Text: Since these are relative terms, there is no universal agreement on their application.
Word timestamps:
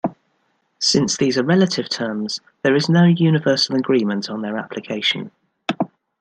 Since 0.79 1.15
these 1.17 1.37
are 1.37 1.43
relative 1.43 1.87
terms, 1.87 2.41
there 2.63 2.75
is 2.75 2.89
no 2.89 3.03
universal 3.03 3.75
agreement 3.75 4.31
on 4.31 4.41
their 4.41 4.57
application. 4.57 5.29